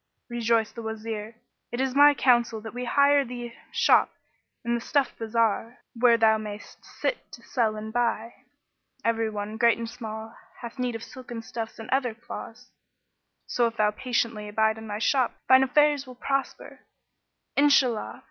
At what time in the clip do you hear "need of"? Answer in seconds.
10.79-11.03